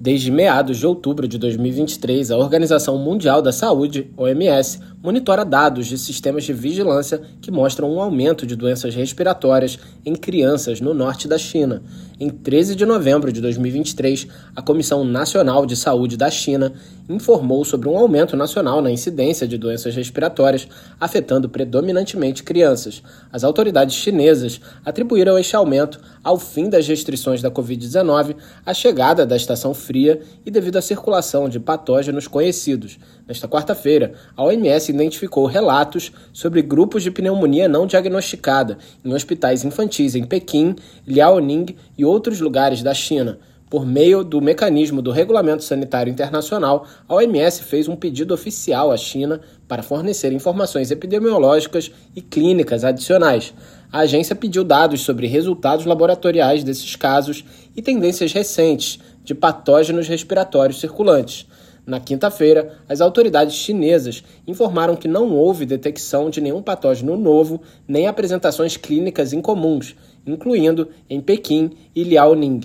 Desde 0.00 0.30
meados 0.30 0.78
de 0.78 0.86
outubro 0.86 1.28
de 1.28 1.36
2023, 1.36 2.30
a 2.30 2.38
Organização 2.38 2.96
Mundial 2.96 3.42
da 3.42 3.52
Saúde, 3.52 4.10
OMS, 4.16 4.80
monitora 5.02 5.44
dados 5.44 5.86
de 5.86 5.96
sistemas 5.96 6.44
de 6.44 6.52
vigilância 6.52 7.22
que 7.40 7.50
mostram 7.50 7.90
um 7.90 8.00
aumento 8.00 8.46
de 8.46 8.54
doenças 8.54 8.94
respiratórias 8.94 9.78
em 10.04 10.14
crianças 10.14 10.80
no 10.80 10.92
norte 10.92 11.26
da 11.26 11.38
China. 11.38 11.82
Em 12.18 12.28
13 12.28 12.74
de 12.74 12.84
novembro 12.84 13.32
de 13.32 13.40
2023, 13.40 14.26
a 14.54 14.60
Comissão 14.60 15.02
Nacional 15.04 15.64
de 15.64 15.74
Saúde 15.74 16.18
da 16.18 16.30
China 16.30 16.74
informou 17.08 17.64
sobre 17.64 17.88
um 17.88 17.96
aumento 17.96 18.36
nacional 18.36 18.82
na 18.82 18.90
incidência 18.90 19.48
de 19.48 19.56
doenças 19.56 19.96
respiratórias 19.96 20.68
afetando 21.00 21.48
predominantemente 21.48 22.42
crianças. 22.42 23.02
As 23.32 23.42
autoridades 23.42 23.96
chinesas 23.96 24.60
atribuíram 24.84 25.38
este 25.38 25.56
aumento 25.56 25.98
ao 26.22 26.38
fim 26.38 26.68
das 26.68 26.86
restrições 26.86 27.40
da 27.40 27.50
Covid-19, 27.50 28.36
a 28.66 28.74
chegada 28.74 29.24
da 29.24 29.34
estação 29.34 29.72
fria 29.72 30.20
e 30.44 30.50
devido 30.50 30.76
à 30.76 30.82
circulação 30.82 31.48
de 31.48 31.58
patógenos 31.58 32.28
conhecidos. 32.28 32.98
Nesta 33.26 33.48
quarta-feira, 33.48 34.12
a 34.36 34.44
OMS 34.44 34.89
identificou 34.90 35.46
relatos 35.46 36.12
sobre 36.32 36.60
grupos 36.62 37.02
de 37.02 37.10
pneumonia 37.10 37.68
não 37.68 37.86
diagnosticada 37.86 38.78
em 39.04 39.14
hospitais 39.14 39.64
infantis 39.64 40.14
em 40.14 40.24
Pequim, 40.24 40.76
Liaoning 41.06 41.74
e 41.96 42.04
outros 42.04 42.40
lugares 42.40 42.82
da 42.82 42.92
China. 42.92 43.38
Por 43.70 43.86
meio 43.86 44.24
do 44.24 44.40
mecanismo 44.40 45.00
do 45.00 45.12
Regulamento 45.12 45.62
Sanitário 45.62 46.10
Internacional, 46.10 46.88
a 47.08 47.14
OMS 47.14 47.62
fez 47.62 47.86
um 47.86 47.94
pedido 47.94 48.34
oficial 48.34 48.90
à 48.90 48.96
China 48.96 49.40
para 49.68 49.80
fornecer 49.80 50.32
informações 50.32 50.90
epidemiológicas 50.90 51.88
e 52.16 52.20
clínicas 52.20 52.82
adicionais. 52.82 53.54
A 53.92 54.00
agência 54.00 54.34
pediu 54.34 54.64
dados 54.64 55.02
sobre 55.02 55.28
resultados 55.28 55.86
laboratoriais 55.86 56.64
desses 56.64 56.96
casos 56.96 57.44
e 57.76 57.80
tendências 57.80 58.32
recentes 58.32 58.98
de 59.22 59.36
patógenos 59.36 60.08
respiratórios 60.08 60.80
circulantes. 60.80 61.46
Na 61.86 61.98
quinta-feira, 61.98 62.78
as 62.88 63.00
autoridades 63.00 63.54
chinesas 63.54 64.22
informaram 64.46 64.94
que 64.96 65.08
não 65.08 65.34
houve 65.34 65.66
detecção 65.66 66.30
de 66.30 66.40
nenhum 66.40 66.62
patógeno 66.62 67.16
novo 67.16 67.60
nem 67.88 68.06
apresentações 68.06 68.76
clínicas 68.76 69.32
incomuns, 69.32 69.96
incluindo 70.26 70.88
em 71.08 71.20
Pequim 71.20 71.70
e 71.94 72.04
Liaoning. 72.04 72.60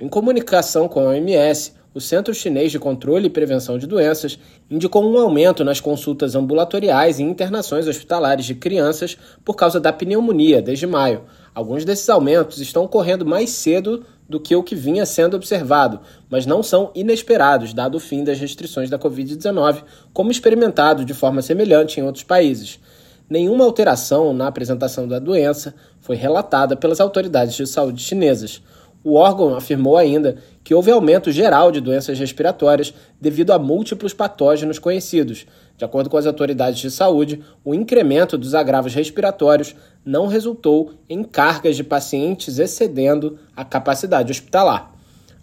Em 0.00 0.08
comunicação 0.08 0.88
com 0.88 1.00
a 1.00 1.10
OMS, 1.10 1.74
o 1.94 2.00
Centro 2.00 2.32
Chinês 2.34 2.72
de 2.72 2.78
Controle 2.78 3.26
e 3.26 3.30
Prevenção 3.30 3.78
de 3.78 3.86
Doenças 3.86 4.38
indicou 4.70 5.04
um 5.04 5.18
aumento 5.18 5.62
nas 5.62 5.80
consultas 5.80 6.34
ambulatoriais 6.34 7.18
e 7.18 7.22
internações 7.22 7.86
hospitalares 7.86 8.46
de 8.46 8.54
crianças 8.54 9.16
por 9.44 9.54
causa 9.54 9.78
da 9.78 9.92
pneumonia 9.92 10.62
desde 10.62 10.86
maio. 10.86 11.22
Alguns 11.54 11.84
desses 11.84 12.08
aumentos 12.08 12.58
estão 12.58 12.84
ocorrendo 12.84 13.26
mais 13.26 13.50
cedo 13.50 14.04
do 14.26 14.40
que 14.40 14.56
o 14.56 14.62
que 14.62 14.74
vinha 14.74 15.04
sendo 15.04 15.36
observado, 15.36 16.00
mas 16.30 16.46
não 16.46 16.62
são 16.62 16.90
inesperados, 16.94 17.74
dado 17.74 17.96
o 17.96 18.00
fim 18.00 18.24
das 18.24 18.38
restrições 18.38 18.88
da 18.88 18.98
Covid-19, 18.98 19.82
como 20.14 20.30
experimentado 20.30 21.04
de 21.04 21.12
forma 21.12 21.42
semelhante 21.42 22.00
em 22.00 22.02
outros 22.02 22.24
países. 22.24 22.80
Nenhuma 23.28 23.64
alteração 23.64 24.32
na 24.32 24.46
apresentação 24.46 25.06
da 25.06 25.18
doença 25.18 25.74
foi 26.00 26.16
relatada 26.16 26.76
pelas 26.76 27.00
autoridades 27.00 27.54
de 27.54 27.66
saúde 27.66 28.02
chinesas. 28.02 28.62
O 29.04 29.14
órgão 29.14 29.54
afirmou 29.56 29.96
ainda 29.96 30.36
que 30.62 30.74
houve 30.74 30.90
aumento 30.90 31.32
geral 31.32 31.72
de 31.72 31.80
doenças 31.80 32.18
respiratórias 32.18 32.94
devido 33.20 33.52
a 33.52 33.58
múltiplos 33.58 34.14
patógenos 34.14 34.78
conhecidos. 34.78 35.44
De 35.76 35.84
acordo 35.84 36.08
com 36.08 36.16
as 36.16 36.26
autoridades 36.26 36.80
de 36.80 36.90
saúde, 36.90 37.42
o 37.64 37.74
incremento 37.74 38.38
dos 38.38 38.54
agravos 38.54 38.94
respiratórios 38.94 39.74
não 40.04 40.28
resultou 40.28 40.92
em 41.08 41.24
cargas 41.24 41.76
de 41.76 41.82
pacientes 41.82 42.58
excedendo 42.58 43.38
a 43.56 43.64
capacidade 43.64 44.30
hospitalar. 44.30 44.92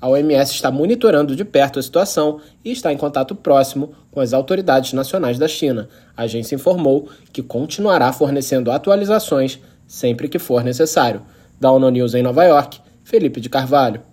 A 0.02 0.08
OMS 0.08 0.54
está 0.54 0.72
monitorando 0.72 1.36
de 1.36 1.44
perto 1.44 1.78
a 1.78 1.84
situação 1.84 2.40
e 2.64 2.72
está 2.72 2.94
em 2.94 2.98
contato 2.98 3.36
próximo 3.36 3.92
com 4.10 4.22
as 4.22 4.32
autoridades 4.32 4.94
nacionais 4.94 5.38
da 5.38 5.48
China. 5.48 5.90
A 6.16 6.24
agência 6.24 6.56
informou 6.56 7.10
que 7.34 7.44
continuará 7.44 8.14
fornecendo 8.14 8.72
atualizações 8.72 9.60
sempre 9.86 10.30
que 10.30 10.40
for 10.40 10.64
necessário. 10.64 11.22
Da 11.60 11.70
ONU 11.70 11.90
News 11.90 12.14
em 12.14 12.24
Nova 12.24 12.46
York, 12.46 12.80
Felipe 13.10 13.42
de 13.42 13.50
Carvalho. 13.50 14.04